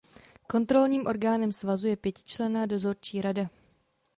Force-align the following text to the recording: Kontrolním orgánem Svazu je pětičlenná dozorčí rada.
Kontrolním 0.47 1.07
orgánem 1.07 1.51
Svazu 1.51 1.87
je 1.87 1.95
pětičlenná 1.97 2.65
dozorčí 2.65 3.21
rada. 3.21 3.49